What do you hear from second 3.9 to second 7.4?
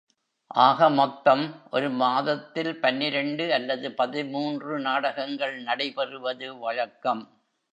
பதிமூன்று நாடகங்கள் நடைபெறுவது வழக்கம்.